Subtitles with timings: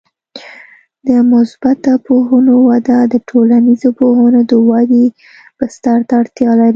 [1.07, 5.05] د مثبته پوهنو وده د ټولنیزو پوهنو د ودې
[5.59, 6.69] بستر ته اړتیا لري.